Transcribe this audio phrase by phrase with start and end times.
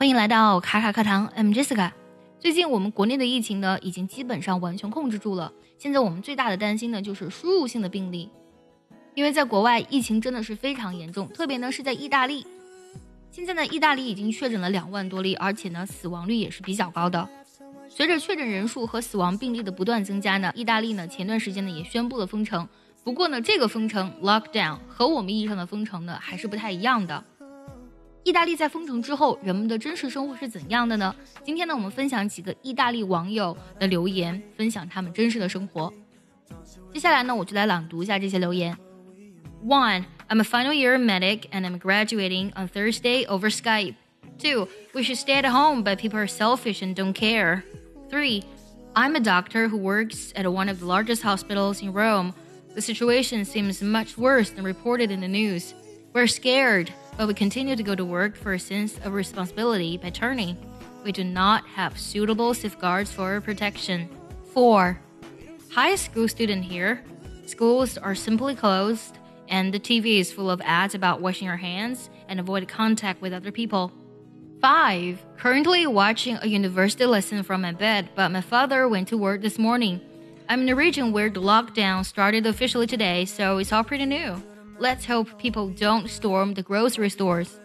[0.00, 1.90] 欢迎来到卡卡课堂，I'm Jessica。
[2.38, 5.52] 最近我们国内的疫情呢，已经基本上完全控制住了。
[5.76, 8.30] 现在我们最大的担心呢，就是输入性的病例，
[9.14, 12.46] 因为在国外疫情真的是非常严重，特别呢是在意大利。
[13.30, 17.28] 现在呢，意大利已经确诊了两万多例，而且呢死亡率也是比较高的。
[17.86, 22.66] 随着确诊人数和死亡病例的不断增加呢，意大利呢前段时间呢也宣布了封城。
[23.04, 27.22] 不过呢，这个封城 （lockdown） 和我们意义上的封城呢还是不太一样的。
[28.23, 31.15] 意大利在封城之后，人们的真实生活是怎样的呢？
[31.43, 35.93] 今天呢，我们分享几个意大利网友的留言，分享他们真实的生活。
[36.91, 38.75] 接下来呢，我就来朗读一下这些留言。
[39.63, 43.95] One, I'm a final year medic and I'm graduating on Thursday over Skype.
[44.39, 47.63] Two, we should stay at home, but people are selfish and don't care.
[48.09, 48.43] Three,
[48.95, 52.33] I'm a doctor who works at one of the largest hospitals in Rome.
[52.73, 55.73] The situation seems much worse than reported in the news.
[56.13, 60.10] We're scared but we continue to go to work for a sense of responsibility by
[60.10, 60.56] turning.
[61.04, 64.08] We do not have suitable safeguards for our protection.
[64.52, 65.00] 4.
[65.72, 67.04] High school student here.
[67.46, 72.10] Schools are simply closed, and the TV is full of ads about washing your hands
[72.28, 73.92] and avoid contact with other people.
[74.60, 75.24] 5.
[75.38, 79.58] Currently watching a university lesson from my bed, but my father went to work this
[79.58, 80.00] morning.
[80.50, 84.42] I'm in a region where the lockdown started officially today, so it's all pretty new.
[84.80, 87.59] Let's hope people don't storm the grocery stores.